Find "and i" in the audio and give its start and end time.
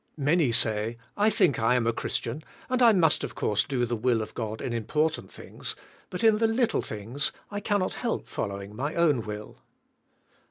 2.71-2.91